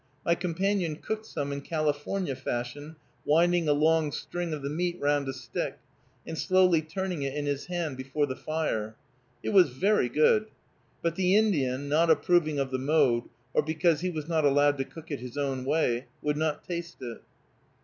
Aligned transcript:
My 0.25 0.33
companion 0.33 0.95
cooked 0.95 1.27
some 1.27 1.51
in 1.53 1.61
California 1.61 2.35
fashion, 2.35 2.95
winding 3.23 3.67
a 3.69 3.73
long 3.73 4.11
string 4.11 4.51
of 4.51 4.63
the 4.63 4.69
meat 4.71 4.99
round 4.99 5.27
a 5.29 5.33
stick 5.33 5.77
and 6.25 6.35
slowly 6.35 6.81
turning 6.81 7.21
it 7.21 7.35
in 7.35 7.45
his 7.45 7.67
hand 7.67 7.97
before 7.97 8.25
the 8.25 8.35
fire. 8.35 8.95
It 9.43 9.49
was 9.49 9.69
very 9.69 10.09
good. 10.09 10.47
But 11.03 11.13
the 11.17 11.35
Indian, 11.35 11.87
not 11.87 12.09
approving 12.09 12.57
of 12.57 12.71
the 12.71 12.79
mode, 12.79 13.25
or 13.53 13.61
because 13.61 14.01
he 14.01 14.09
was 14.09 14.27
not 14.27 14.43
allowed 14.43 14.79
to 14.79 14.85
cook 14.85 15.11
it 15.11 15.19
his 15.19 15.37
own 15.37 15.65
way, 15.65 16.07
would 16.23 16.35
not 16.35 16.63
taste 16.63 16.97
it. 17.01 17.21